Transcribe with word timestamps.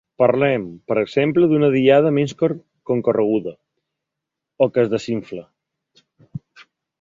Parlen, 0.21 0.63
per 0.91 0.95
exemple, 1.01 1.49
d’una 1.51 1.69
Diada 1.75 2.11
‘menys 2.15 2.33
concorreguda’ 2.91 3.53
o 4.67 4.69
que 4.75 4.87
‘es 4.87 4.91
desinfla’. 4.97 5.45